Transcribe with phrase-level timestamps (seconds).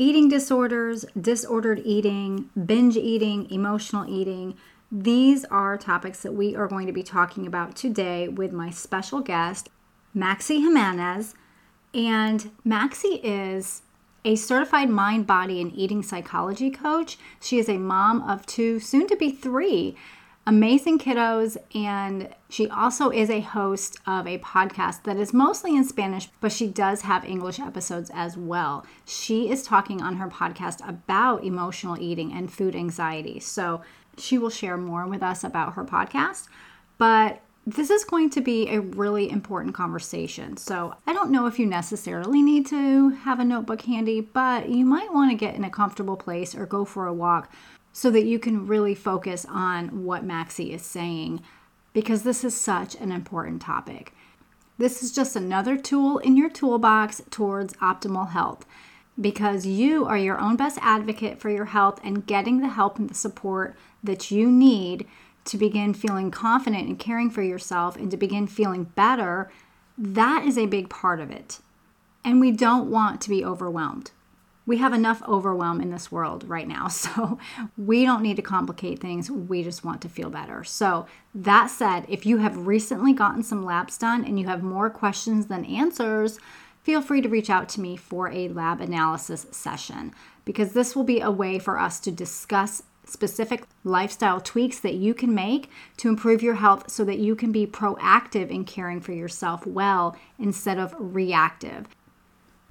[0.00, 4.56] eating disorders, disordered eating, binge eating, emotional eating.
[4.90, 9.20] These are topics that we are going to be talking about today with my special
[9.20, 9.68] guest,
[10.14, 11.34] Maxy Jimenez.
[11.92, 13.82] And Maxy is
[14.24, 17.18] a certified mind, body, and eating psychology coach.
[17.38, 19.98] She is a mom of two, soon to be three
[20.46, 25.84] amazing kiddos, and she also is a host of a podcast that is mostly in
[25.84, 28.84] Spanish, but she does have English episodes as well.
[29.04, 33.38] She is talking on her podcast about emotional eating and food anxiety.
[33.40, 33.82] So
[34.16, 36.48] she will share more with us about her podcast.
[36.98, 40.56] But this is going to be a really important conversation.
[40.56, 44.84] So, I don't know if you necessarily need to have a notebook handy, but you
[44.84, 47.52] might want to get in a comfortable place or go for a walk
[47.92, 51.42] so that you can really focus on what Maxy is saying
[51.92, 54.12] because this is such an important topic.
[54.78, 58.64] This is just another tool in your toolbox towards optimal health
[59.20, 63.10] because you are your own best advocate for your health and getting the help and
[63.10, 65.06] the support that you need
[65.44, 69.50] to begin feeling confident and caring for yourself and to begin feeling better.
[69.98, 71.58] That is a big part of it.
[72.24, 74.12] And we don't want to be overwhelmed
[74.66, 76.88] we have enough overwhelm in this world right now.
[77.00, 77.38] So
[77.78, 79.30] we don't need to complicate things.
[79.30, 80.64] We just want to feel better.
[80.64, 84.90] So, that said, if you have recently gotten some labs done and you have more
[84.90, 86.38] questions than answers,
[86.82, 90.12] feel free to reach out to me for a lab analysis session
[90.44, 95.14] because this will be a way for us to discuss specific lifestyle tweaks that you
[95.14, 99.12] can make to improve your health so that you can be proactive in caring for
[99.12, 101.86] yourself well instead of reactive.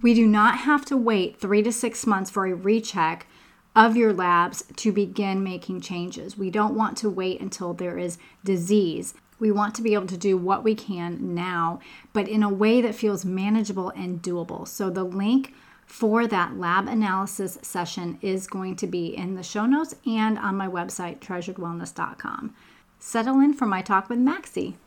[0.01, 3.27] We do not have to wait three to six months for a recheck
[3.75, 6.37] of your labs to begin making changes.
[6.37, 9.13] We don't want to wait until there is disease.
[9.39, 11.79] We want to be able to do what we can now,
[12.13, 14.67] but in a way that feels manageable and doable.
[14.67, 15.53] So the link
[15.85, 20.55] for that lab analysis session is going to be in the show notes and on
[20.55, 22.53] my website, treasuredwellness.com.
[22.99, 24.77] Settle in for my talk with Maxy.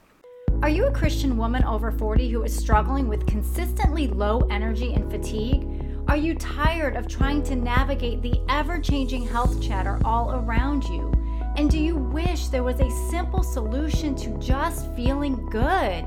[0.62, 5.10] Are you a Christian woman over 40 who is struggling with consistently low energy and
[5.10, 5.66] fatigue?
[6.06, 11.12] Are you tired of trying to navigate the ever changing health chatter all around you?
[11.56, 16.04] And do you wish there was a simple solution to just feeling good?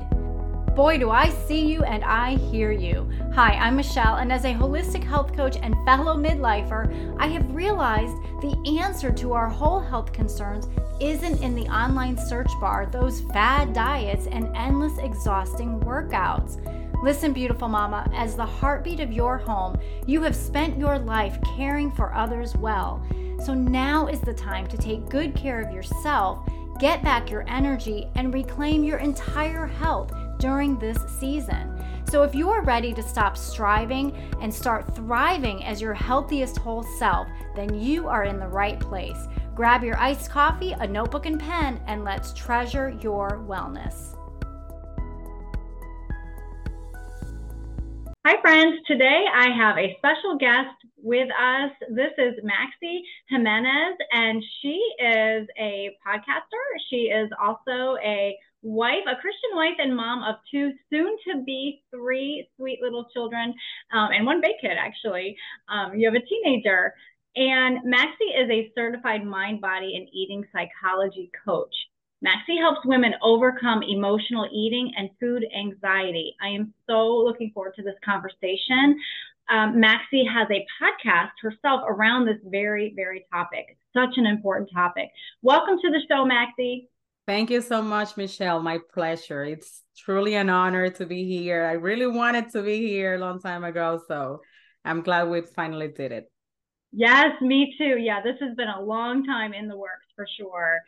[0.74, 3.10] Boy, do I see you and I hear you.
[3.34, 8.16] Hi, I'm Michelle, and as a holistic health coach and fellow midlifer, I have realized
[8.40, 10.66] the answer to our whole health concerns
[11.00, 16.60] isn't in the online search bar, those fad diets, and endless exhausting workouts.
[17.02, 21.92] Listen, beautiful mama, as the heartbeat of your home, you have spent your life caring
[21.92, 23.04] for others well.
[23.44, 26.48] So now is the time to take good care of yourself,
[26.80, 31.72] get back your energy, and reclaim your entire health during this season.
[32.08, 36.84] So, if you are ready to stop striving and start thriving as your healthiest whole
[36.98, 39.26] self, then you are in the right place.
[39.56, 44.14] Grab your iced coffee, a notebook, and pen, and let's treasure your wellness.
[48.26, 48.78] Hi, friends.
[48.86, 51.70] Today I have a special guest with us.
[51.88, 56.64] This is Maxy Jimenez, and she is a podcaster.
[56.90, 61.82] She is also a wife, a Christian wife and mom of two soon to be
[61.90, 63.54] three sweet little children
[63.94, 65.34] um, and one big kid, actually.
[65.70, 66.92] Um, you have a teenager.
[67.36, 71.74] And Maxy is a certified mind, body, and eating psychology coach.
[72.22, 76.34] Maxy helps women overcome emotional eating and food anxiety.
[76.40, 78.98] I am so looking forward to this conversation.
[79.50, 83.76] Um, Maxy has a podcast herself around this very, very topic.
[83.92, 85.10] Such an important topic.
[85.42, 86.88] Welcome to the show, Maxy.
[87.26, 88.62] Thank you so much, Michelle.
[88.62, 89.44] My pleasure.
[89.44, 91.66] It's truly an honor to be here.
[91.66, 94.40] I really wanted to be here a long time ago, so
[94.86, 96.30] I'm glad we finally did it.
[96.98, 97.98] Yes, me too.
[97.98, 100.80] Yeah, this has been a long time in the works for sure.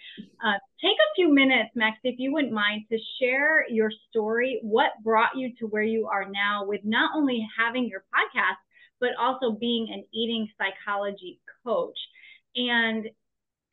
[0.42, 4.58] Uh, take a few minutes, Max, if you wouldn't mind, to share your story.
[4.62, 8.56] What brought you to where you are now with not only having your podcast,
[9.00, 11.98] but also being an eating psychology coach.
[12.56, 13.04] And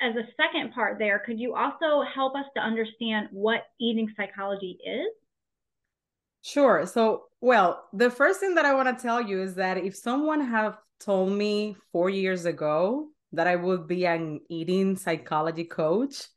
[0.01, 4.77] as a second part there, could you also help us to understand what eating psychology
[4.85, 5.07] is?
[6.41, 6.85] Sure.
[6.85, 10.41] So, well, the first thing that I want to tell you is that if someone
[10.41, 16.27] have told me 4 years ago that I would be an eating psychology coach,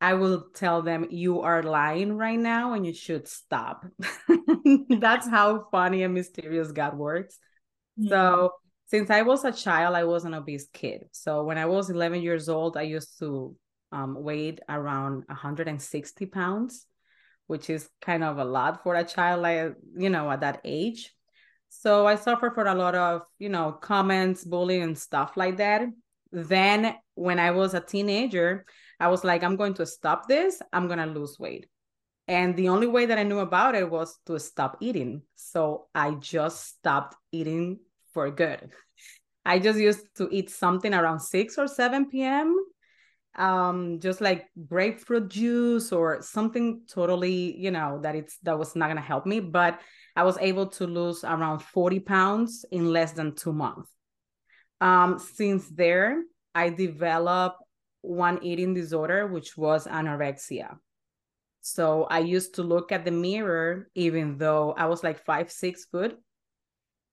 [0.00, 3.86] I will tell them you are lying right now and you should stop.
[4.88, 7.38] That's how funny and mysterious God works.
[7.98, 8.08] Mm-hmm.
[8.08, 8.52] So,
[8.92, 11.04] since I was a child, I was an obese kid.
[11.12, 13.56] So when I was 11 years old, I used to
[13.90, 16.86] um, weigh around 160 pounds,
[17.46, 21.14] which is kind of a lot for a child, like you know, at that age.
[21.74, 25.80] So I suffered for a lot of, you know, comments, bullying, and stuff like that.
[26.30, 28.66] Then when I was a teenager,
[29.00, 30.60] I was like, I'm going to stop this.
[30.70, 31.66] I'm going to lose weight.
[32.28, 35.22] And the only way that I knew about it was to stop eating.
[35.34, 37.80] So I just stopped eating
[38.12, 38.70] for good.
[39.46, 42.54] I just used to eat something around 6 or 7 p.m.
[43.34, 48.88] Um, just like grapefruit juice or something totally, you know, that it's that was not
[48.88, 49.40] gonna help me.
[49.40, 49.80] But
[50.14, 53.90] I was able to lose around 40 pounds in less than two months.
[54.80, 56.22] Um, since there,
[56.54, 57.62] I developed
[58.02, 60.76] one eating disorder, which was anorexia.
[61.60, 65.84] So I used to look at the mirror, even though I was like five, six
[65.84, 66.18] foot,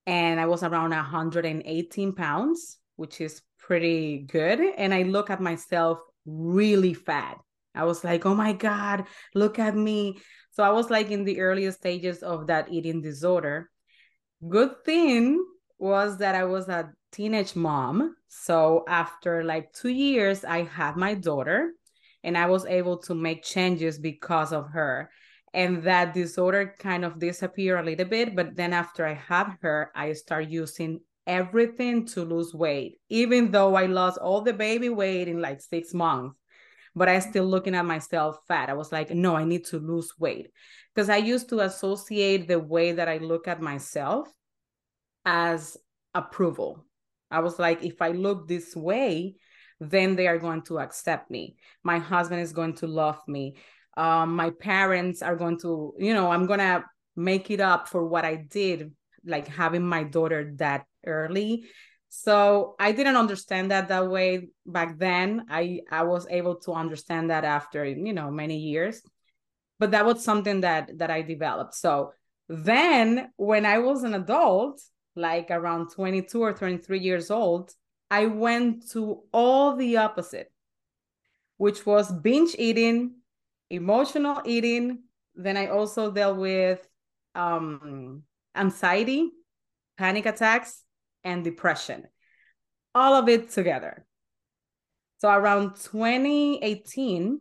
[0.08, 4.60] and I was around 118 pounds, which is pretty good.
[4.60, 7.38] And I look at myself really fat.
[7.76, 9.06] I was like, oh my God,
[9.36, 10.20] look at me.
[10.60, 13.70] So I was like in the earliest stages of that eating disorder.
[14.46, 15.42] Good thing
[15.78, 18.18] was that I was a teenage mom.
[18.28, 21.72] So after like two years, I had my daughter
[22.26, 25.10] and I was able to make changes because of her.
[25.54, 28.36] And that disorder kind of disappeared a little bit.
[28.36, 33.76] But then after I had her, I started using everything to lose weight, even though
[33.76, 36.36] I lost all the baby weight in like six months.
[37.00, 38.70] But I still looking at myself fat.
[38.70, 40.52] I was like, no, I need to lose weight.
[40.94, 44.28] Because I used to associate the way that I look at myself
[45.24, 45.78] as
[46.14, 46.84] approval.
[47.32, 49.38] I was like, if I look this way,
[49.80, 51.56] then they are going to accept me.
[51.84, 53.56] My husband is going to love me.
[53.96, 56.84] Um, my parents are going to, you know, I'm going to
[57.16, 58.92] make it up for what I did,
[59.26, 61.64] like having my daughter that early.
[62.10, 65.46] So I didn't understand that that way back then.
[65.50, 69.02] I I was able to understand that after, you know, many years.
[69.78, 71.76] But that was something that that I developed.
[71.76, 72.14] So
[72.50, 74.82] then when I was an adult,
[75.16, 77.74] like around 22 or 23 years old,
[78.10, 80.52] I went to all the opposite,
[81.58, 83.18] which was binge eating,
[83.70, 85.04] emotional eating.
[85.36, 86.86] Then I also dealt with
[87.36, 88.24] um,
[88.56, 89.30] anxiety,
[89.96, 90.84] panic attacks,
[91.24, 92.06] and depression,
[92.96, 94.06] all of it together.
[95.20, 97.40] So around 2018,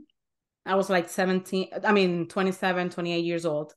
[0.67, 3.73] I was like 17, I mean, 27, 28 years old.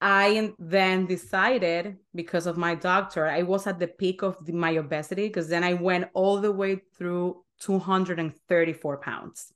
[0.00, 4.76] I then decided because of my doctor, I was at the peak of the, my
[4.76, 9.52] obesity because then I went all the way through 234 pounds.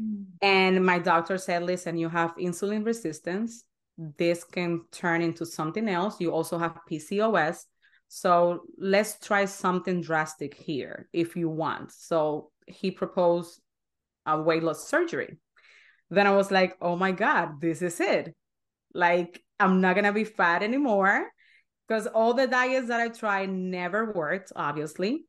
[0.00, 0.24] Mm.
[0.42, 3.64] And my doctor said, listen, you have insulin resistance.
[3.96, 6.20] This can turn into something else.
[6.20, 7.64] You also have PCOS.
[8.12, 11.92] So let's try something drastic here if you want.
[11.92, 13.60] So he proposed
[14.26, 15.38] a weight loss surgery.
[16.10, 18.34] Then I was like, oh my God, this is it
[18.92, 21.30] like, I'm not gonna be fat anymore
[21.86, 25.24] because all the diets that I tried never worked, obviously.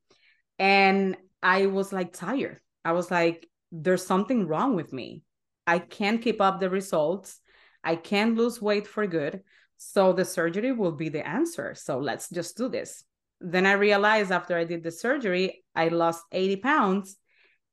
[0.57, 2.59] And I was like tired.
[2.83, 5.21] I was like, there's something wrong with me.
[5.67, 7.39] I can't keep up the results.
[7.83, 9.41] I can't lose weight for good.
[9.83, 11.73] So the surgery will be the answer.
[11.73, 13.03] So let's just do this.
[13.39, 17.17] Then I realized after I did the surgery, I lost 80 pounds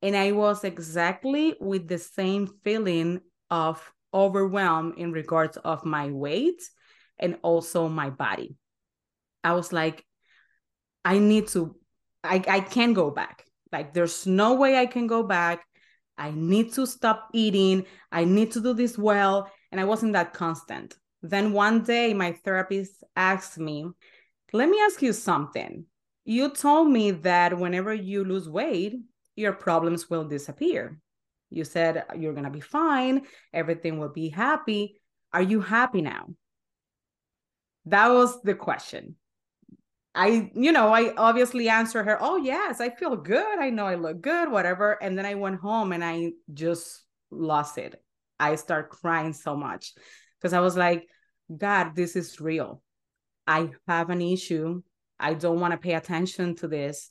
[0.00, 3.20] and I was exactly with the same feeling
[3.50, 6.62] of overwhelm in regards of my weight
[7.18, 8.56] and also my body.
[9.44, 10.02] I was like,
[11.04, 11.76] I need to,
[12.24, 13.44] I, I can't go back.
[13.70, 15.62] Like, there's no way I can go back.
[16.16, 17.84] I need to stop eating.
[18.10, 19.52] I need to do this well.
[19.70, 20.96] And I wasn't that constant.
[21.22, 23.86] Then one day, my therapist asked me,
[24.52, 25.86] Let me ask you something.
[26.24, 28.94] You told me that whenever you lose weight,
[29.34, 31.00] your problems will disappear.
[31.50, 33.22] You said you're going to be fine,
[33.52, 35.00] everything will be happy.
[35.32, 36.34] Are you happy now?
[37.86, 39.16] That was the question.
[40.14, 43.58] I, you know, I obviously answered her, Oh, yes, I feel good.
[43.58, 45.02] I know I look good, whatever.
[45.02, 48.02] And then I went home and I just lost it.
[48.40, 49.94] I start crying so much
[50.40, 51.08] because I was like,
[51.56, 52.82] God, this is real.
[53.46, 54.82] I have an issue.
[55.18, 57.10] I don't want to pay attention to this,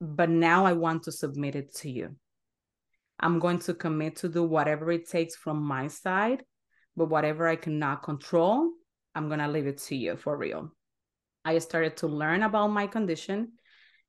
[0.00, 2.16] but now I want to submit it to you.
[3.20, 6.44] I'm going to commit to do whatever it takes from my side,
[6.96, 8.70] but whatever I cannot control,
[9.14, 10.72] I'm going to leave it to you for real.
[11.44, 13.52] I started to learn about my condition.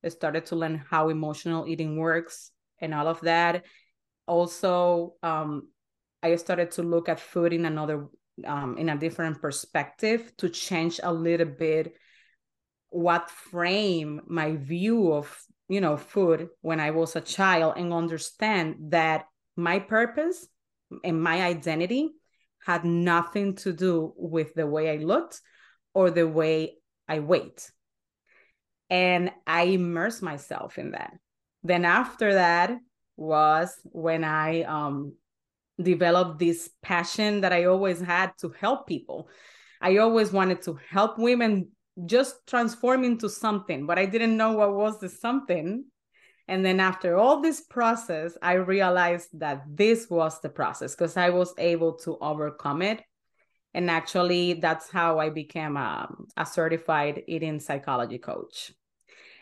[0.03, 3.65] I started to learn how emotional eating works and all of that.
[4.27, 5.69] Also, um,
[6.21, 8.07] I started to look at food in another,
[8.45, 11.95] um, in a different perspective to change a little bit
[12.89, 18.75] what frame my view of you know food when i was a child and understand
[18.89, 20.47] that my purpose
[21.03, 22.09] and my identity
[22.65, 25.39] had nothing to do with the way i looked
[25.93, 26.79] or the way
[27.09, 27.69] I wait.
[28.89, 31.11] And I immerse myself in that.
[31.63, 32.77] Then after that
[33.17, 35.15] was when I um,
[35.81, 39.29] developed this passion that I always had to help people.
[39.81, 41.69] I always wanted to help women
[42.05, 45.85] just transform into something, but I didn't know what was the something.
[46.47, 51.29] And then after all this process, I realized that this was the process because I
[51.29, 53.01] was able to overcome it.
[53.73, 58.71] And actually, that's how I became a, a certified eating psychology coach.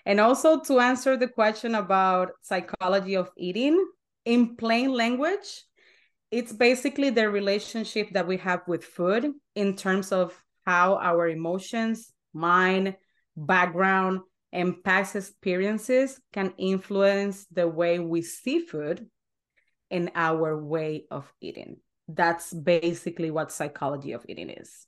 [0.05, 3.85] And also to answer the question about psychology of eating
[4.25, 5.63] in plain language,
[6.31, 10.33] it's basically the relationship that we have with food in terms of
[10.65, 12.95] how our emotions, mind,
[13.35, 14.19] background,
[14.51, 19.07] and past experiences can influence the way we see food
[19.89, 21.77] and our way of eating.
[22.07, 24.87] That's basically what psychology of eating is.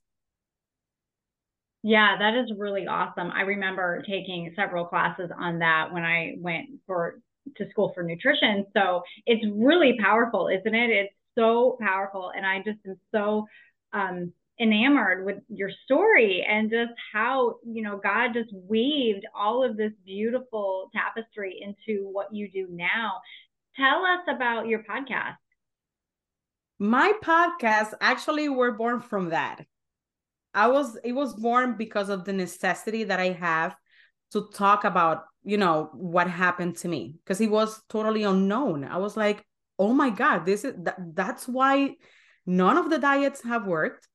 [1.81, 3.31] Yeah, that is really awesome.
[3.31, 7.21] I remember taking several classes on that when I went for
[7.55, 8.65] to school for nutrition.
[8.75, 10.89] So it's really powerful, isn't it?
[10.89, 12.31] It's so powerful.
[12.35, 13.45] And I just am so
[13.93, 19.77] um, enamored with your story and just how, you know, God just weaved all of
[19.77, 23.13] this beautiful tapestry into what you do now.
[23.77, 25.37] Tell us about your podcast.
[26.77, 29.65] My podcast actually were born from that.
[30.53, 33.75] I was it was born because of the necessity that I have
[34.31, 38.83] to talk about, you know, what happened to me because it was totally unknown.
[38.83, 39.45] I was like,
[39.79, 41.95] oh my god this is that, that's why
[42.45, 44.07] none of the diets have worked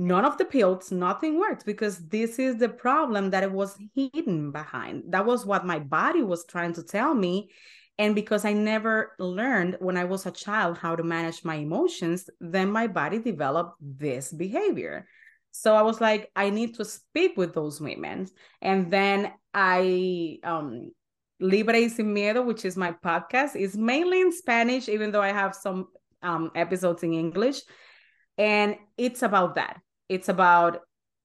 [0.00, 4.50] none of the pills nothing worked because this is the problem that it was hidden
[4.50, 5.04] behind.
[5.10, 7.50] That was what my body was trying to tell me
[7.98, 12.30] and because i never learned when i was a child how to manage my emotions
[12.40, 15.06] then my body developed this behavior.
[15.50, 18.26] So i was like i need to speak with those women.
[18.62, 20.92] And then i um
[21.40, 25.54] Libre Sin Miedo, which is my podcast, is mainly in Spanish, even though I have
[25.54, 25.88] some
[26.22, 27.60] um, episodes in English.
[28.38, 29.80] And it's about that.
[30.08, 30.80] It's about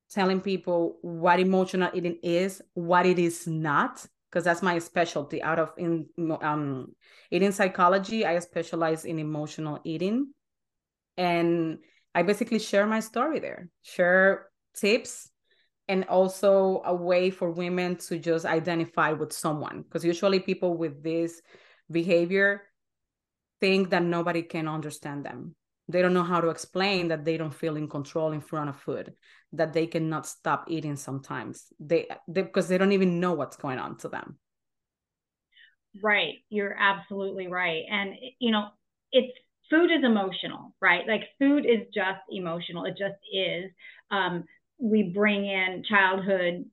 [0.09, 5.41] telling people what emotional eating is, what it is not, because that's my specialty.
[5.41, 6.07] Out of in
[6.41, 6.93] um,
[7.31, 10.33] eating psychology, I specialize in emotional eating,
[11.17, 11.79] and
[12.13, 15.31] I basically share my story there, share tips
[15.87, 21.03] and also a way for women to just identify with someone because usually people with
[21.03, 21.41] this
[21.91, 22.63] behavior
[23.59, 25.55] think that nobody can understand them.
[25.87, 28.75] They don't know how to explain that they don't feel in control in front of
[28.77, 29.13] food
[29.53, 31.71] that they cannot stop eating sometimes.
[31.79, 34.39] They, they because they don't even know what's going on to them.
[36.03, 36.35] Right.
[36.49, 37.83] You're absolutely right.
[37.89, 38.69] And you know
[39.11, 39.31] it's
[39.69, 41.07] food is emotional right?
[41.07, 42.85] Like food is just emotional.
[42.85, 43.71] It just is.
[44.11, 44.43] Um
[44.77, 46.65] we bring in childhood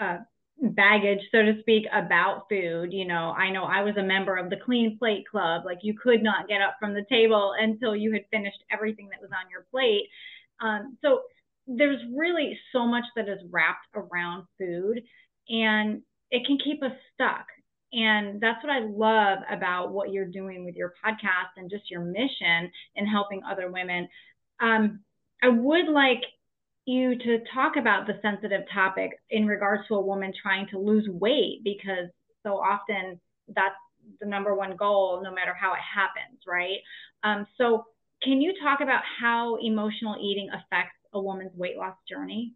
[0.00, 0.18] uh,
[0.60, 2.92] baggage, so to speak, about food.
[2.92, 5.62] You know, I know I was a member of the Clean Plate Club.
[5.64, 9.20] Like you could not get up from the table until you had finished everything that
[9.20, 10.08] was on your plate.
[10.60, 11.22] Um, so
[11.66, 15.02] there's really so much that is wrapped around food,
[15.48, 17.46] and it can keep us stuck.
[17.92, 22.00] And that's what I love about what you're doing with your podcast and just your
[22.00, 24.08] mission in helping other women.
[24.60, 25.00] Um,
[25.42, 26.22] I would like
[26.84, 31.08] you to talk about the sensitive topic in regards to a woman trying to lose
[31.08, 32.08] weight because
[32.44, 33.20] so often
[33.54, 33.74] that's
[34.20, 36.78] the number one goal no matter how it happens right?
[37.22, 37.84] Um, so
[38.22, 42.54] can you talk about how emotional eating affects a woman's weight loss journey?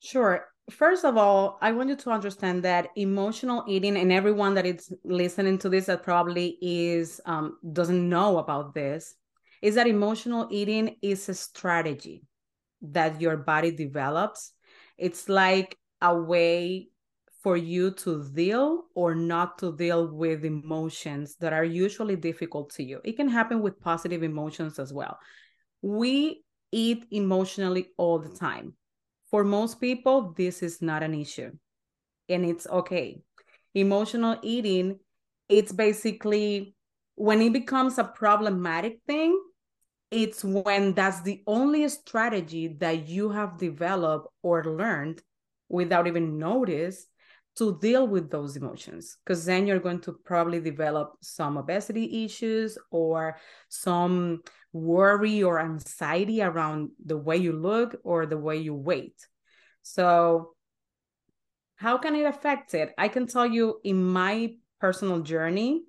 [0.00, 0.46] Sure.
[0.70, 4.92] First of all i want you to understand that emotional eating and everyone that is
[5.04, 9.16] listening to this that probably is um, doesn't know about this
[9.62, 12.22] is that emotional eating is a strategy
[12.82, 14.52] that your body develops.
[14.98, 16.88] It's like a way
[17.42, 22.82] for you to deal or not to deal with emotions that are usually difficult to
[22.82, 23.00] you.
[23.04, 25.18] It can happen with positive emotions as well.
[25.80, 28.74] We eat emotionally all the time.
[29.30, 31.52] For most people, this is not an issue
[32.28, 33.20] and it's okay.
[33.74, 34.98] Emotional eating,
[35.48, 36.74] it's basically
[37.14, 39.38] when it becomes a problematic thing,
[40.10, 45.22] it's when that's the only strategy that you have developed or learned
[45.68, 47.06] without even notice
[47.56, 49.18] to deal with those emotions.
[49.24, 53.36] Because then you're going to probably develop some obesity issues or
[53.68, 59.26] some worry or anxiety around the way you look or the way you weight.
[59.82, 60.54] So
[61.76, 62.92] how can it affect it?
[62.98, 65.82] I can tell you in my personal journey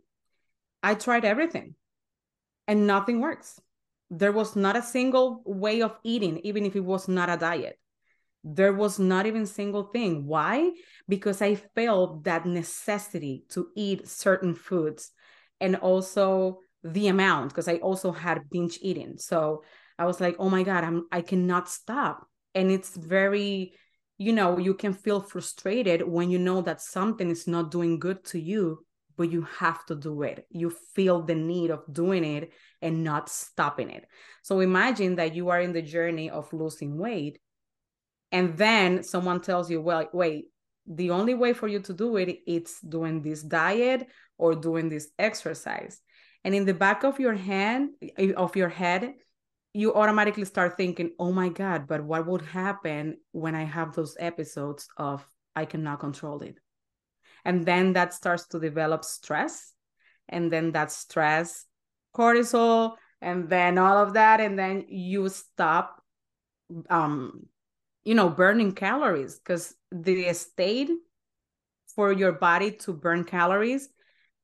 [0.83, 1.73] i tried everything
[2.67, 3.59] and nothing works
[4.11, 7.79] there was not a single way of eating, even if it was not a diet.
[8.43, 10.25] there was not even single thing.
[10.27, 10.71] Why?
[11.07, 15.11] Because i felt that necessity to eat certain foods
[15.59, 19.17] and also the amount because i also had binge eating.
[19.17, 19.63] So
[19.99, 22.27] i was like oh my god i'm i cannot stop.
[22.55, 23.73] And it's very
[24.17, 28.23] you know you can feel frustrated when you know that something is not doing good
[28.25, 28.85] to you
[29.17, 30.45] but you have to do it.
[30.49, 32.51] You feel the need of doing it
[32.81, 34.05] and not stopping it.
[34.41, 37.39] So imagine that you are in the journey of losing weight
[38.31, 40.45] and then someone tells you well wait
[40.87, 45.09] the only way for you to do it it's doing this diet or doing this
[45.19, 46.01] exercise.
[46.43, 47.91] And in the back of your hand
[48.35, 49.13] of your head
[49.73, 54.17] you automatically start thinking oh my god but what would happen when i have those
[54.19, 55.25] episodes of
[55.55, 56.57] i cannot control it
[57.45, 59.73] and then that starts to develop stress.
[60.29, 61.65] And then that stress
[62.15, 64.39] cortisol and then all of that.
[64.39, 66.01] And then you stop
[66.89, 67.47] um
[68.05, 70.89] you know burning calories because the state
[71.95, 73.89] for your body to burn calories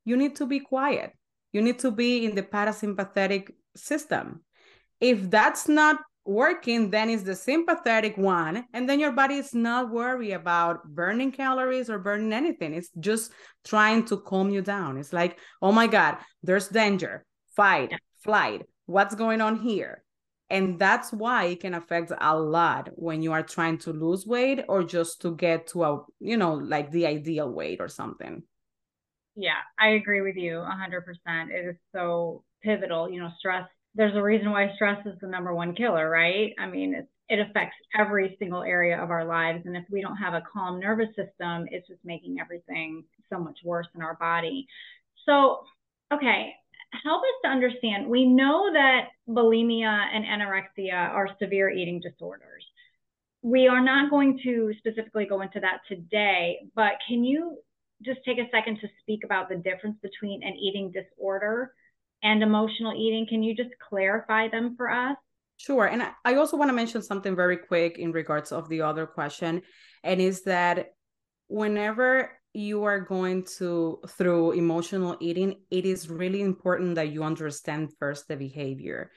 [0.08, 1.12] you need to be quiet.
[1.51, 4.39] You need to be in the parasympathetic system.
[5.01, 9.89] If that's not working then it's the sympathetic one and then your body is not
[9.89, 12.74] worried about burning calories or burning anything.
[12.74, 13.31] It's just
[13.65, 14.98] trying to calm you down.
[14.98, 17.93] It's like oh my god there's danger fight
[18.24, 20.03] flight what's going on here?
[20.50, 24.63] And that's why it can affect a lot when you are trying to lose weight
[24.69, 28.43] or just to get to a you know like the ideal weight or something.
[29.36, 33.67] Yeah i agree with you 100% it is so pivotal you know stress
[33.98, 37.39] there's a reason why stress is the number one killer right i mean it, it
[37.39, 41.10] affects every single area of our lives and if we don't have a calm nervous
[41.10, 44.68] system it's just making everything so much worse in our body
[45.25, 45.60] so
[46.13, 46.54] okay
[47.04, 48.08] help us to understand.
[48.08, 52.66] We know that bulimia and anorexia are severe eating disorders.
[53.42, 57.58] We are not going to specifically go into that today, but can you
[58.04, 61.74] just take a second to speak about the difference between an eating disorder
[62.24, 63.25] and emotional eating?
[63.27, 65.17] Can you just clarify them for us?
[65.58, 65.86] Sure.
[65.86, 69.63] And I also want to mention something very quick in regards of the other question,
[70.03, 70.93] and is that
[71.47, 77.93] whenever you are going to through emotional eating it is really important that you understand
[77.99, 79.12] first the behavior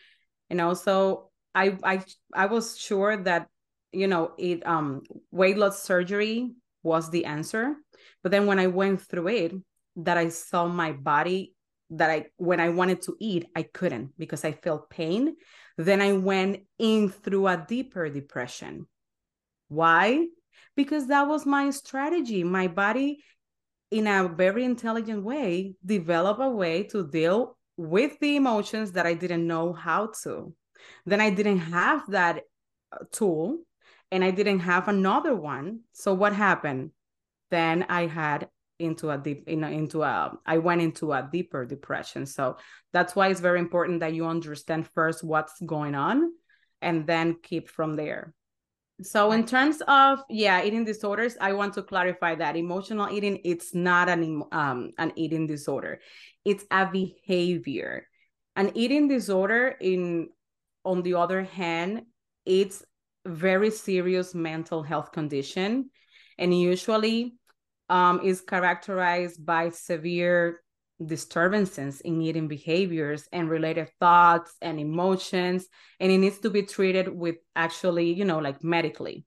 [0.50, 3.48] and also i i i was sure that
[3.92, 7.74] you know it um weight loss surgery was the answer
[8.22, 9.52] but then when i went through it
[9.96, 11.54] that i saw my body
[11.90, 15.36] that i when i wanted to eat i couldn't because i felt pain
[15.76, 18.86] then i went in through a deeper depression
[19.68, 20.26] why
[20.76, 22.44] because that was my strategy.
[22.44, 23.22] My body,
[23.90, 29.14] in a very intelligent way, developed a way to deal with the emotions that I
[29.14, 30.54] didn't know how to.
[31.06, 32.44] Then I didn't have that
[32.92, 33.58] uh, tool
[34.10, 35.80] and I didn't have another one.
[35.92, 36.90] So what happened?
[37.50, 38.48] Then I had
[38.80, 42.26] into a deep in, into a I went into a deeper depression.
[42.26, 42.56] So
[42.92, 46.32] that's why it's very important that you understand first what's going on
[46.82, 48.34] and then keep from there.
[49.02, 53.74] So in terms of yeah, eating disorders, I want to clarify that emotional eating it's
[53.74, 56.00] not an um an eating disorder.
[56.44, 58.06] It's a behavior.
[58.56, 60.28] An eating disorder in
[60.84, 62.02] on the other hand,
[62.44, 62.84] it's
[63.26, 65.90] very serious mental health condition
[66.38, 67.34] and usually
[67.90, 70.60] um, is characterized by severe
[71.04, 75.66] disturbances in eating behaviors and related thoughts and emotions
[75.98, 79.24] and it needs to be treated with actually you know like medically.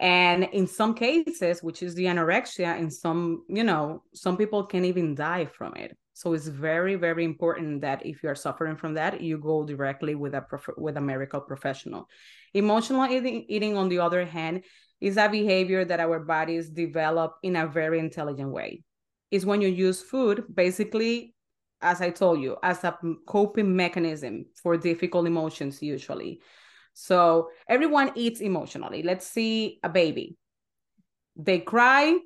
[0.00, 4.84] And in some cases which is the anorexia in some you know some people can
[4.84, 5.96] even die from it.
[6.14, 10.14] So it's very very important that if you are suffering from that you go directly
[10.14, 12.08] with a prof- with a medical professional.
[12.54, 14.64] Emotional eating, eating on the other hand
[15.04, 18.82] is a behavior that our bodies develop in a very intelligent way.
[19.30, 21.34] Is when you use food basically
[21.82, 26.40] as i told you as a coping mechanism for difficult emotions usually.
[26.94, 29.02] So everyone eats emotionally.
[29.02, 30.38] Let's see a baby.
[31.36, 32.16] They cry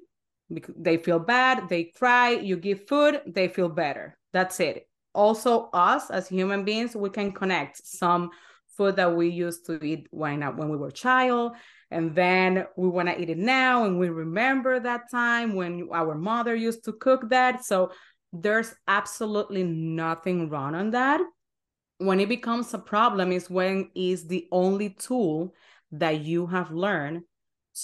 [0.78, 4.16] they feel bad they cry you give food they feel better.
[4.32, 4.88] That's it.
[5.14, 8.30] Also us as human beings we can connect some
[8.76, 11.56] food that we used to eat when uh, when we were child
[11.90, 16.14] and then we want to eat it now and we remember that time when our
[16.14, 17.64] mother used to cook that.
[17.64, 17.92] So
[18.32, 21.20] there's absolutely nothing wrong on that.
[21.98, 25.54] When it becomes a problem is when is the only tool
[25.92, 27.22] that you have learned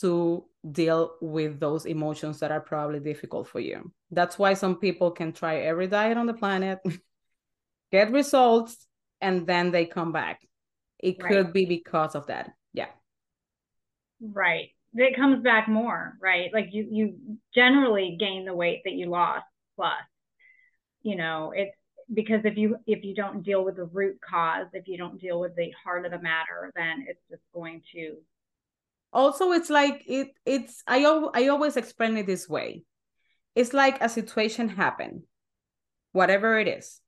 [0.00, 3.90] to deal with those emotions that are probably difficult for you.
[4.10, 6.80] That's why some people can try every diet on the planet
[7.92, 8.86] get results
[9.20, 10.40] and then they come back.
[10.98, 11.32] It right.
[11.32, 12.50] could be because of that
[14.32, 14.70] Right.
[14.94, 16.52] it comes back more, right?
[16.52, 19.44] Like you you generally gain the weight that you lost
[19.76, 19.92] plus.
[21.02, 21.76] You know, it's
[22.12, 25.40] because if you if you don't deal with the root cause, if you don't deal
[25.40, 28.16] with the heart of the matter, then it's just going to
[29.12, 32.84] also it's like it it's I I always explain it this way.
[33.54, 35.22] It's like a situation happened,
[36.12, 37.00] whatever it is.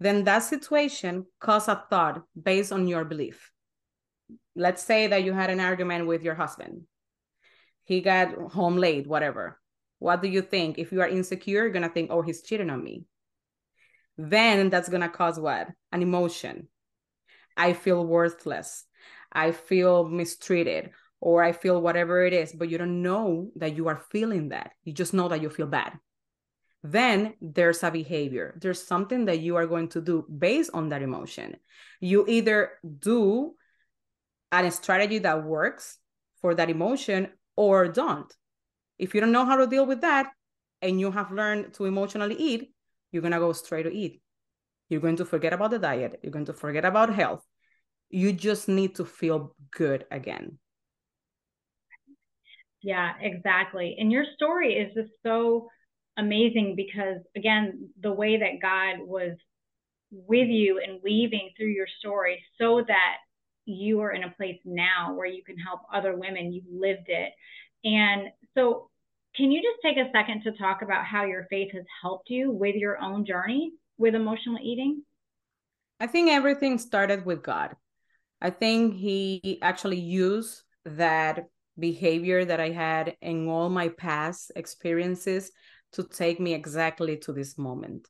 [0.00, 3.51] Then that situation cause a thought based on your belief.
[4.54, 6.82] Let's say that you had an argument with your husband
[7.84, 9.60] he got home late, whatever.
[9.98, 10.78] What do you think?
[10.78, 13.04] If you are insecure, you're gonna think, oh, he's cheating on me.
[14.16, 15.68] Then that's gonna cause what?
[15.90, 16.68] An emotion.
[17.56, 18.84] I feel worthless.
[19.32, 23.88] I feel mistreated, or I feel whatever it is, but you don't know that you
[23.88, 24.72] are feeling that.
[24.84, 25.98] You just know that you feel bad.
[26.82, 28.58] Then there's a behavior.
[28.60, 31.56] There's something that you are going to do based on that emotion.
[32.00, 33.54] You either do
[34.52, 35.98] a strategy that works
[36.40, 38.32] for that emotion or don't.
[38.98, 40.30] If you don't know how to deal with that
[40.82, 42.72] and you have learned to emotionally eat,
[43.10, 44.20] you're going to go straight to eat.
[44.88, 46.20] You're going to forget about the diet.
[46.22, 47.42] You're going to forget about health.
[48.10, 50.58] You just need to feel good again.
[52.82, 53.96] Yeah, exactly.
[53.98, 55.68] And your story is just so
[56.18, 59.36] amazing because, again, the way that God was
[60.10, 63.16] with you and weaving through your story so that
[63.64, 66.52] you are in a place now where you can help other women.
[66.52, 67.32] You've lived it.
[67.84, 68.88] And so,
[69.36, 72.50] can you just take a second to talk about how your faith has helped you
[72.50, 75.02] with your own journey with emotional eating?
[75.98, 77.74] I think everything started with God.
[78.42, 81.46] I think He actually used that
[81.78, 85.50] behavior that I had in all my past experiences
[85.92, 88.08] to take me exactly to this moment.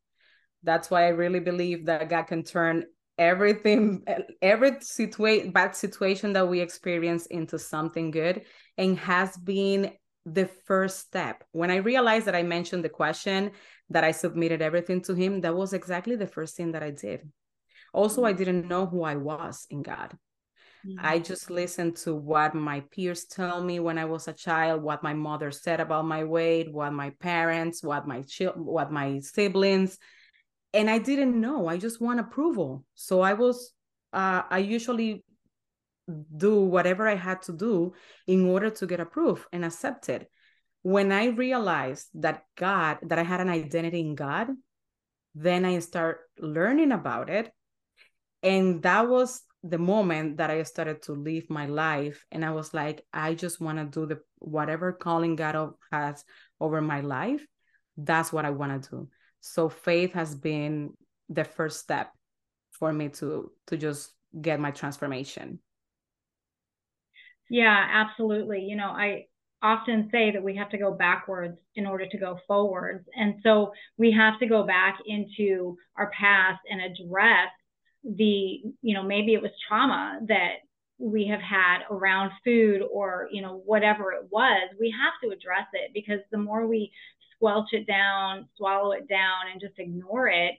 [0.62, 2.84] That's why I really believe that God can turn
[3.18, 4.02] everything
[4.40, 8.42] every situation bad situation that we experience into something good
[8.78, 9.92] and has been
[10.24, 11.44] the first step.
[11.52, 13.50] When i realized that i mentioned the question
[13.90, 17.28] that i submitted everything to him that was exactly the first thing that i did.
[17.92, 20.16] Also i didn't know who i was in god.
[20.86, 21.06] Mm-hmm.
[21.06, 25.04] i just listened to what my peers tell me when i was a child what
[25.04, 28.24] my mother said about my weight what my parents what my
[28.56, 29.98] what my siblings
[30.74, 31.66] and I didn't know.
[31.68, 32.84] I just want approval.
[32.94, 33.72] So I was,
[34.12, 35.24] uh, I usually
[36.36, 37.92] do whatever I had to do
[38.26, 40.26] in order to get approved and accepted.
[40.82, 44.48] When I realized that God, that I had an identity in God,
[45.34, 47.52] then I start learning about it.
[48.42, 52.24] And that was the moment that I started to live my life.
[52.32, 56.24] And I was like, I just want to do the whatever calling God has
[56.60, 57.46] over my life.
[57.96, 59.08] That's what I want to do
[59.42, 60.94] so faith has been
[61.28, 62.12] the first step
[62.70, 65.58] for me to to just get my transformation.
[67.50, 68.60] Yeah absolutely.
[68.60, 69.26] You know i
[69.62, 73.06] often say that we have to go backwards in order to go forwards.
[73.14, 77.48] And so we have to go back into our past and address
[78.04, 80.54] the you know maybe it was trauma that
[80.98, 84.68] we have had around food or you know whatever it was.
[84.80, 86.90] We have to address it because the more we
[87.42, 90.54] squelch it down, swallow it down, and just ignore it,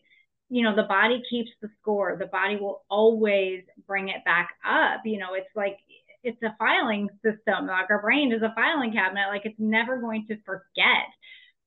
[0.49, 2.15] you know, the body keeps the score.
[2.19, 5.01] The body will always bring it back up.
[5.05, 5.77] You know, it's like
[6.23, 7.65] it's a filing system.
[7.65, 9.29] Like our brain is a filing cabinet.
[9.29, 11.09] Like it's never going to forget.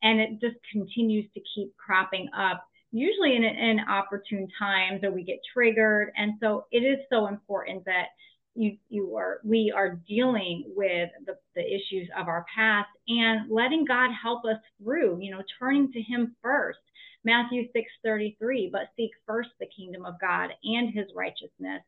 [0.05, 5.25] And it just continues to keep cropping up, usually in, in opportune times or we
[5.25, 6.13] get triggered.
[6.17, 8.09] And so it is so important that
[8.57, 13.85] you you are we are dealing with the, the issues of our past and letting
[13.85, 16.79] God help us through, you know, turning to him first.
[17.25, 21.83] Matthew 6:33, but seek first the kingdom of God and his righteousness,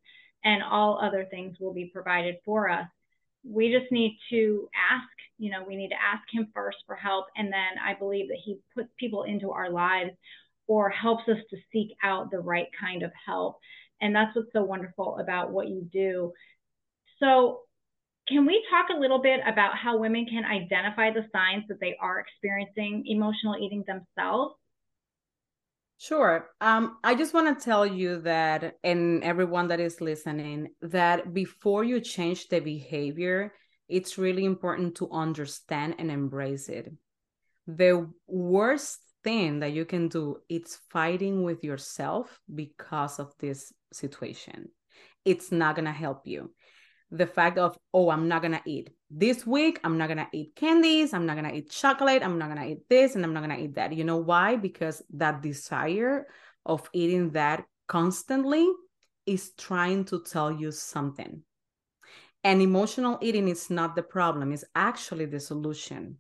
[0.44, 2.86] and all other things will be provided for us.
[3.44, 7.26] We just need to ask, you know, we need to ask him first for help
[7.36, 10.10] and then I believe that he puts people into our lives
[10.66, 13.58] or helps us to seek out the right kind of help.
[14.00, 16.32] And that's what's so wonderful about what you do
[17.20, 17.60] so,
[18.28, 21.96] can we talk a little bit about how women can identify the signs that they
[22.00, 24.54] are experiencing emotional eating themselves?
[25.96, 26.48] Sure.
[26.60, 31.82] Um, I just want to tell you that, and everyone that is listening, that before
[31.82, 33.52] you change the behavior,
[33.88, 36.92] it's really important to understand and embrace it.
[37.66, 44.68] The worst thing that you can do is fighting with yourself because of this situation.
[45.24, 46.52] It's not going to help you
[47.10, 51.12] the fact of oh i'm not gonna eat this week i'm not gonna eat candies
[51.14, 53.74] i'm not gonna eat chocolate i'm not gonna eat this and i'm not gonna eat
[53.74, 56.26] that you know why because that desire
[56.66, 58.68] of eating that constantly
[59.26, 61.42] is trying to tell you something
[62.44, 66.18] And emotional eating is not the problem, it's actually the solution.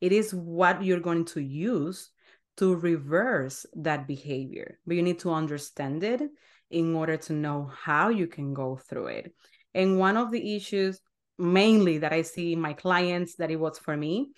[0.00, 2.10] It is what you're going to use
[2.56, 4.78] to reverse that behavior.
[4.86, 6.22] But you need to understand it
[6.70, 9.34] in order to know how you can go through it.
[9.74, 11.00] And one of the issues
[11.38, 14.32] mainly that I see in my clients that it was for me,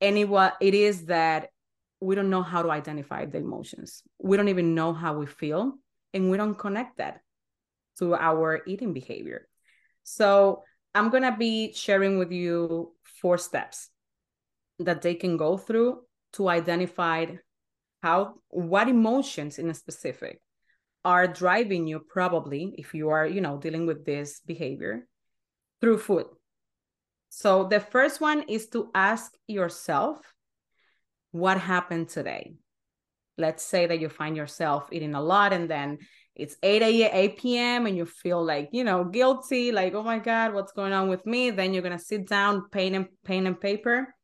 [0.00, 1.48] and it was it is that
[2.00, 4.02] we don't know how to identify the emotions.
[4.18, 5.74] We don't even know how we feel,
[6.14, 7.20] and we don't connect that
[7.98, 9.46] to our eating behavior.
[10.02, 10.64] So
[10.94, 13.90] I'm gonna be sharing with you four steps
[14.78, 16.00] that they can go through
[16.32, 17.26] to identify
[18.02, 20.40] how what emotions in a specific
[21.04, 25.06] are driving you probably if you are you know dealing with this behavior
[25.80, 26.26] through food.
[27.30, 30.18] So the first one is to ask yourself
[31.30, 32.54] what happened today?
[33.38, 35.98] Let's say that you find yourself eating a lot and then
[36.34, 40.18] it's 8 a.m 8 p.m and you feel like you know guilty like oh my
[40.18, 41.50] god what's going on with me?
[41.50, 44.14] Then you're gonna sit down pen and pen and paper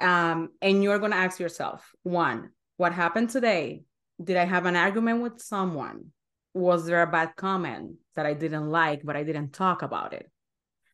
[0.00, 3.82] um, and you're gonna ask yourself one what happened today
[4.22, 6.12] did I have an argument with someone?
[6.52, 10.30] Was there a bad comment that I didn't like, but I didn't talk about it?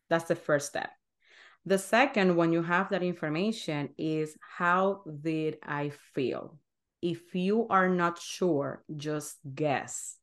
[0.09, 0.91] That's the first step.
[1.67, 6.59] The second, when you have that information, is how did I feel?
[7.03, 10.17] If you are not sure, just guess.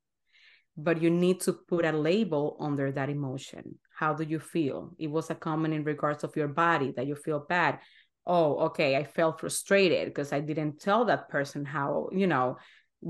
[0.75, 3.75] But you need to put a label under that emotion.
[3.95, 4.91] How do you feel?
[4.97, 7.79] It was a comment in regards of your body that you feel bad.
[8.25, 12.57] Oh, okay, I felt frustrated because I didn't tell that person how, you know,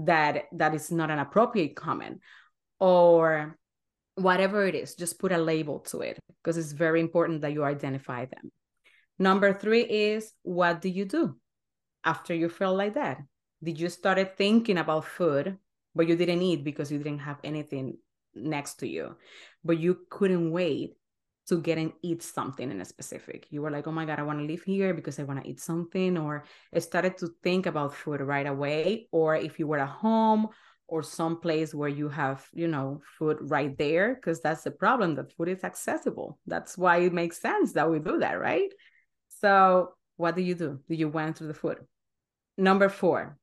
[0.06, 2.22] that that is not an appropriate comment
[2.80, 3.58] or
[4.16, 7.64] whatever it is just put a label to it because it's very important that you
[7.64, 8.52] identify them.
[9.20, 11.36] Number three is what do you do
[12.04, 13.18] after you feel like that?
[13.64, 15.58] Did you started thinking about food
[15.96, 17.98] but you didn't eat because you didn't have anything
[18.36, 19.16] next to you
[19.64, 20.94] but you couldn't wait
[21.48, 23.48] to get and eat something in a specific.
[23.50, 25.50] You were like, oh my God, I want to live here because I want to
[25.50, 26.44] eat something, or
[26.78, 29.08] started to think about food right away.
[29.12, 30.50] Or if you were at home
[30.90, 35.16] or some place where you have, you know, food right there, because that's the problem
[35.16, 36.38] that food is accessible.
[36.48, 38.72] That's why it makes sense that we do that, right?
[39.28, 40.80] So what do you do?
[40.90, 41.78] Do you went through the food?
[42.58, 43.38] Number four,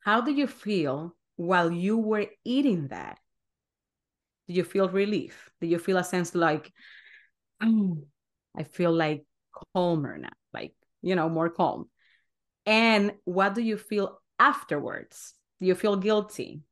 [0.00, 3.18] how do you feel while you were eating that?
[4.48, 5.50] Do you feel relief?
[5.60, 6.72] Do you feel a sense like,
[7.62, 8.04] Mm.
[8.56, 9.24] I feel like
[9.74, 11.88] calmer now, like, you know, more calm.
[12.66, 15.34] And what do you feel afterwards?
[15.60, 16.62] Do you feel guilty?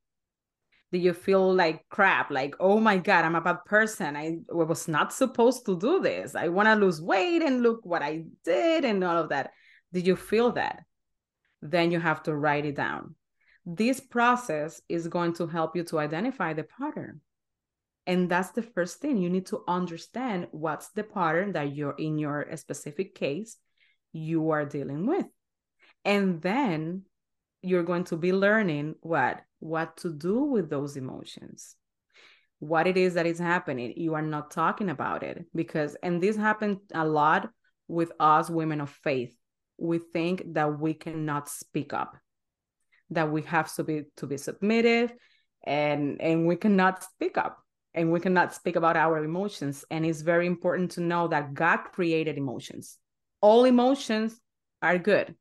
[0.92, 2.30] Do you feel like crap?
[2.30, 4.16] Like, oh my God, I'm a bad person.
[4.16, 6.34] I was not supposed to do this.
[6.34, 9.52] I want to lose weight and look what I did and all of that.
[9.92, 10.82] Did you feel that?
[11.62, 13.14] Then you have to write it down.
[13.64, 17.20] This process is going to help you to identify the pattern.
[18.10, 19.18] And that's the first thing.
[19.18, 23.56] You need to understand what's the pattern that you're in your specific case
[24.12, 25.26] you are dealing with.
[26.04, 27.02] And then
[27.62, 31.76] you're going to be learning what what to do with those emotions
[32.58, 36.36] what it is that is happening you are not talking about it because and this
[36.36, 37.50] happens a lot
[37.86, 39.36] with us women of faith
[39.76, 42.16] we think that we cannot speak up
[43.10, 45.12] that we have to be to be submissive
[45.64, 47.58] and and we cannot speak up
[47.94, 49.84] and we cannot speak about our emotions.
[49.90, 52.98] And it's very important to know that God created emotions.
[53.40, 54.40] All emotions
[54.82, 55.34] are good.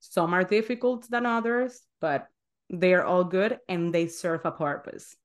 [0.00, 2.26] Some are difficult than others, but
[2.68, 5.16] they're all good and they serve a purpose.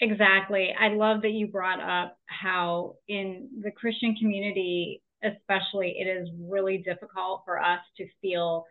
[0.00, 0.74] Exactly.
[0.78, 6.78] I love that you brought up how in the Christian community, especially, it is really
[6.78, 8.64] difficult for us to feel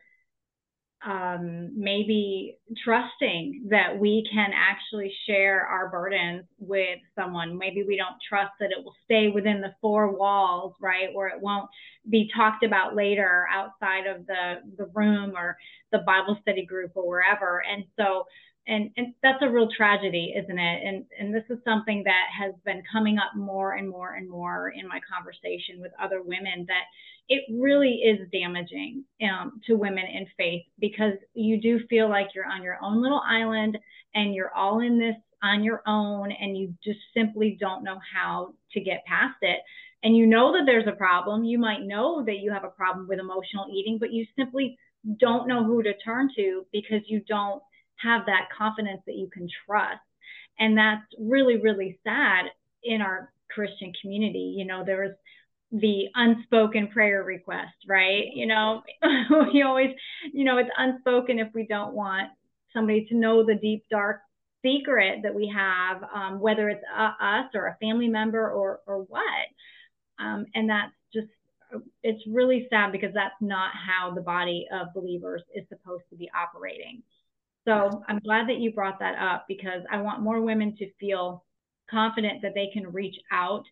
[1.06, 7.58] um, maybe trusting that we can actually share our burdens with someone.
[7.58, 11.10] Maybe we don't trust that it will stay within the four walls, right?
[11.16, 11.70] Or it won't
[12.10, 15.58] be talked about later outside of the, the room or
[15.92, 17.64] the Bible study group or wherever.
[17.64, 18.26] And so
[18.68, 20.84] and, and that's a real tragedy, isn't it?
[20.86, 24.70] And and this is something that has been coming up more and more and more
[24.70, 26.84] in my conversation with other women that
[27.28, 32.46] it really is damaging um, to women in faith because you do feel like you're
[32.46, 33.78] on your own little island
[34.14, 38.54] and you're all in this on your own and you just simply don't know how
[38.74, 39.60] to get past it.
[40.04, 41.44] And you know that there's a problem.
[41.44, 44.78] You might know that you have a problem with emotional eating, but you simply
[45.20, 47.62] don't know who to turn to because you don't
[48.04, 50.02] have that confidence that you can trust.
[50.60, 52.46] And that's really, really sad
[52.84, 54.54] in our Christian community.
[54.58, 55.16] You know, there's
[55.72, 58.26] the unspoken prayer request, right?
[58.34, 58.82] You know,
[59.54, 59.92] we always,
[60.34, 62.30] you know, it's unspoken if we don't want
[62.74, 64.22] somebody to know the deep, dark
[64.64, 69.04] secret that we have, um, whether it's uh, us or a family member or or
[69.04, 69.24] what.
[70.20, 71.28] Um, and that's just
[72.04, 76.30] it's really sad because that's not how the body of believers is supposed to be
[76.36, 77.02] operating.
[77.68, 81.46] So I'm glad that you brought that up because I want more women to feel
[81.90, 83.64] confident that they can reach out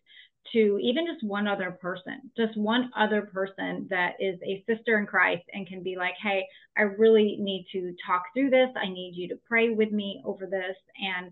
[0.52, 5.06] to even just one other person, just one other person that is a sister in
[5.06, 6.44] Christ and can be like, hey,
[6.76, 8.68] I really need to talk through this.
[8.80, 11.30] I need you to pray with me over this and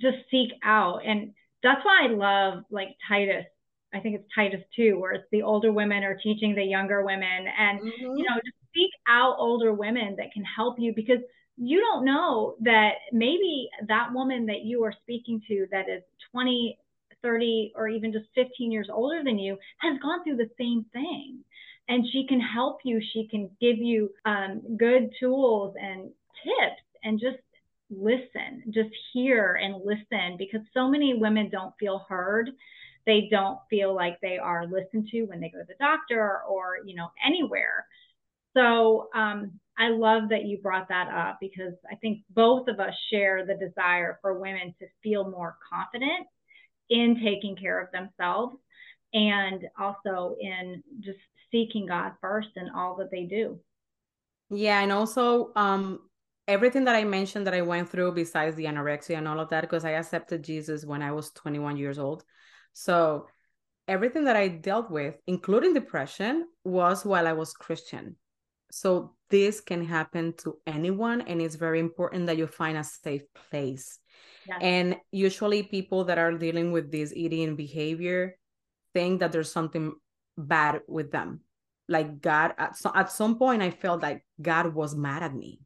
[0.00, 1.00] just seek out.
[1.04, 1.32] And
[1.62, 3.44] that's why I love like Titus.
[3.94, 7.46] I think it's Titus 2, where it's the older women are teaching the younger women.
[7.58, 8.16] And, mm-hmm.
[8.16, 11.20] you know, just seek out older women that can help you because
[11.60, 16.78] you don't know that maybe that woman that you are speaking to that is 20
[17.22, 21.38] 30 or even just 15 years older than you has gone through the same thing.
[21.88, 23.00] And she can help you.
[23.12, 26.10] She can give you um, good tools and
[26.44, 27.38] tips and just
[27.90, 32.50] listen just hear and listen because so many women don't feel heard.
[33.06, 36.78] They don't feel like they are listened to when they go to the doctor or
[36.84, 37.86] you know anywhere.
[38.54, 42.94] So um, I love that you brought that up because I think both of us
[43.10, 46.26] share the desire for women to feel more confident
[46.90, 48.56] in taking care of themselves
[49.14, 51.18] and also in just
[51.52, 53.58] seeking God first in all that they do.
[54.50, 56.00] Yeah, and also um
[56.46, 59.60] everything that I mentioned that I went through besides the anorexia and all of that
[59.60, 62.24] because I accepted Jesus when I was 21 years old.
[62.72, 63.28] So
[63.86, 68.16] everything that I dealt with, including depression, was while I was Christian.
[68.70, 73.22] So this can happen to anyone and it's very important that you find a safe
[73.50, 73.98] place
[74.60, 78.36] and usually people that are dealing with this eating behavior
[78.94, 79.92] think that there's something
[80.36, 81.40] bad with them.
[81.88, 85.60] Like God, at, so, at some point, I felt like God was mad at me.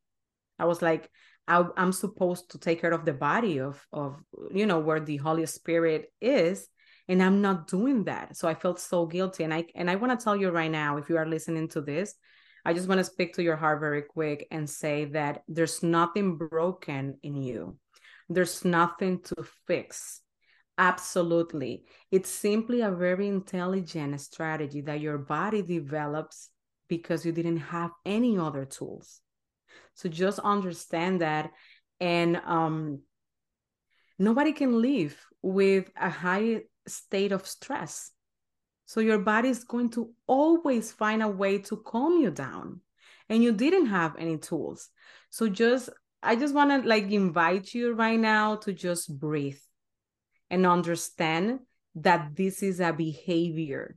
[0.58, 1.10] I was like,
[1.48, 4.16] I, I'm supposed to take care of the body of, of,
[4.52, 6.68] you know, where the Holy Spirit is
[7.08, 10.16] and i'm not doing that so i felt so guilty and i and i want
[10.16, 12.14] to tell you right now if you are listening to this
[12.64, 16.36] i just want to speak to your heart very quick and say that there's nothing
[16.36, 17.76] broken in you
[18.28, 20.20] there's nothing to fix.
[20.78, 21.84] Absolutely.
[22.10, 26.50] It's simply a very intelligent strategy that your body develops
[26.88, 29.20] because you didn't have any other tools.
[29.94, 31.50] So just understand that.
[32.00, 33.02] And um,
[34.18, 38.10] nobody can live with a high state of stress.
[38.86, 42.80] So your body is going to always find a way to calm you down.
[43.28, 44.90] And you didn't have any tools.
[45.30, 45.88] So just
[46.22, 49.58] I just want to like invite you right now to just breathe
[50.50, 51.60] and understand
[51.96, 53.96] that this is a behavior.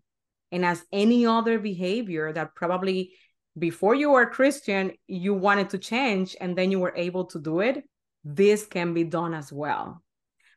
[0.52, 3.14] And as any other behavior that probably
[3.58, 7.60] before you were Christian, you wanted to change and then you were able to do
[7.60, 7.84] it,
[8.24, 10.02] this can be done as well.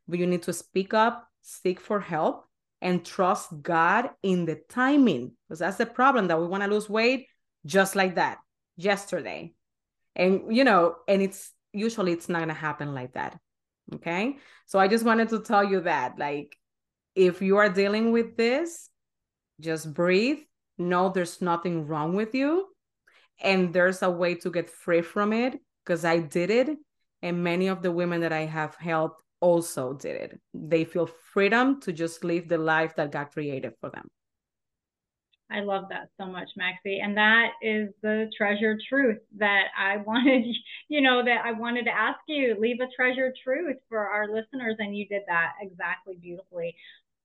[0.06, 2.47] But you need to speak up, seek for help,
[2.80, 5.32] and trust God in the timing.
[5.48, 7.26] Because that's the problem that we want to lose weight
[7.66, 8.38] just like that,
[8.76, 9.52] yesterday.
[10.14, 13.38] And, you know, and it's usually it's not going to happen like that
[13.94, 14.36] okay
[14.66, 16.56] so i just wanted to tell you that like
[17.14, 18.90] if you are dealing with this
[19.60, 20.38] just breathe
[20.76, 22.66] know there's nothing wrong with you
[23.40, 26.76] and there's a way to get free from it because i did it
[27.22, 31.80] and many of the women that i have helped also did it they feel freedom
[31.80, 34.08] to just live the life that god created for them
[35.50, 37.00] I love that so much, Maxy.
[37.00, 40.44] And that is the treasure truth that I wanted,
[40.88, 42.56] you know, that I wanted to ask you.
[42.58, 44.76] Leave a treasure truth for our listeners.
[44.78, 46.74] And you did that exactly beautifully.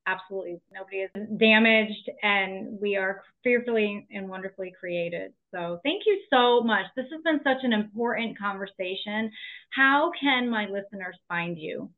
[0.06, 0.60] Absolutely.
[0.74, 5.32] Nobody is damaged and we are fearfully and wonderfully created.
[5.54, 6.86] So thank you so much.
[6.96, 9.32] This has been such an important conversation.
[9.70, 11.90] How can my listeners find you?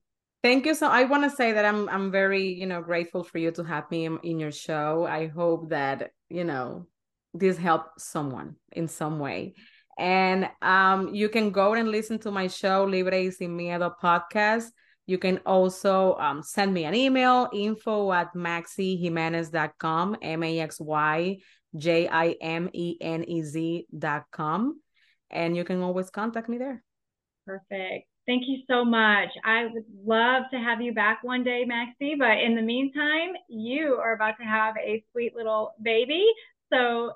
[0.46, 0.76] Thank you.
[0.76, 3.64] So I want to say that I'm I'm very you know grateful for you to
[3.64, 5.08] have me in, in your show.
[5.10, 6.86] I hope that you know
[7.34, 9.56] this helped someone in some way.
[9.98, 14.68] And um, you can go and listen to my show Libre y Sin Miedo podcast.
[15.08, 21.38] You can also um, send me an email info at maxyjimenez.com, M A X Y
[21.76, 24.80] J I M E N E Z.com.
[25.32, 26.84] And you can always contact me there.
[27.48, 28.06] Perfect.
[28.28, 29.30] Thank you so much.
[29.44, 34.00] I would love to have you back one day, Maxy, but in the meantime, you
[34.02, 36.26] are about to have a sweet little baby.
[36.74, 37.12] So,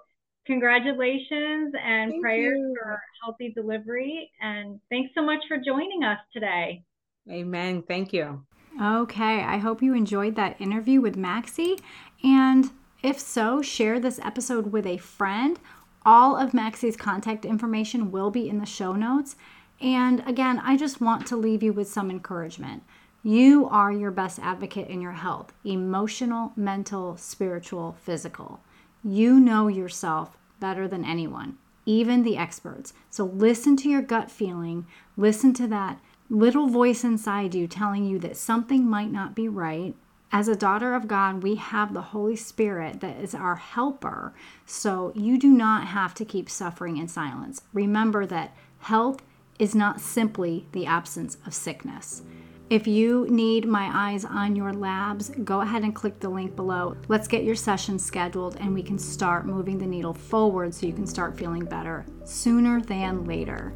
[0.45, 2.75] congratulations and Thank prayers you.
[2.79, 4.31] for healthy delivery.
[4.41, 6.83] And thanks so much for joining us today.
[7.29, 7.83] Amen.
[7.87, 8.45] Thank you.
[8.81, 9.41] Okay.
[9.43, 11.77] I hope you enjoyed that interview with Maxy.
[12.23, 12.71] And
[13.03, 15.59] if so, share this episode with a friend.
[16.05, 19.35] All of Maxy's contact information will be in the show notes.
[19.81, 22.83] And again, I just want to leave you with some encouragement.
[23.23, 28.61] You are your best advocate in your health emotional, mental, spiritual, physical.
[29.03, 32.93] You know yourself better than anyone, even the experts.
[33.09, 34.85] So listen to your gut feeling,
[35.17, 35.99] listen to that
[36.29, 39.95] little voice inside you telling you that something might not be right.
[40.31, 44.33] As a daughter of God, we have the Holy Spirit that is our helper.
[44.65, 47.63] So you do not have to keep suffering in silence.
[47.73, 49.21] Remember that health
[49.59, 52.23] is not simply the absence of sickness.
[52.69, 56.95] If you need my eyes on your labs, go ahead and click the link below.
[57.07, 60.93] Let's get your session scheduled and we can start moving the needle forward so you
[60.93, 63.73] can start feeling better sooner than later.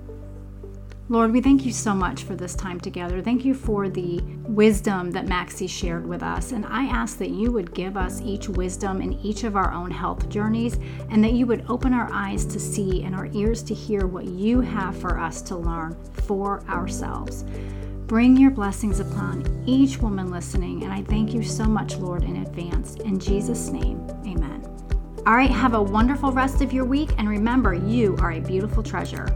[1.14, 3.22] Lord, we thank you so much for this time together.
[3.22, 6.54] Thank you for the wisdom that Maxy shared with us.
[6.54, 9.92] And I ask that you would give us each wisdom in each of our own
[9.92, 10.80] health journeys
[11.12, 14.26] and that you would open our eyes to see and our ears to hear what
[14.26, 17.46] you have for us to learn for ourselves.
[18.08, 22.38] Bring your blessings upon each woman listening, and I thank you so much, Lord, in
[22.38, 22.96] advance.
[22.96, 24.66] In Jesus' name, amen.
[25.28, 28.82] All right, have a wonderful rest of your week, and remember, you are a beautiful
[28.82, 29.28] treasure.